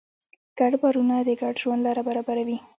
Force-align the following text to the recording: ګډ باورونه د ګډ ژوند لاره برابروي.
ګډ 0.59 0.73
باورونه 0.81 1.15
د 1.27 1.29
ګډ 1.41 1.53
ژوند 1.61 1.81
لاره 1.85 2.01
برابروي. 2.07 2.57